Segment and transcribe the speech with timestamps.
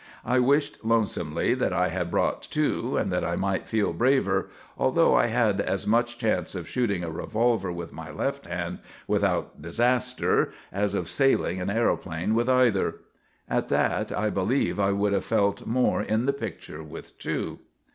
[0.25, 5.13] I wished lonesomely that I had brought two and that I might feel braver, although
[5.13, 10.51] I had as much chance of shooting a revolver with my left hand without disaster
[10.71, 12.95] as of sailing an aeroplane with either.
[13.47, 17.59] At that I believe I would have felt more in the picture with two.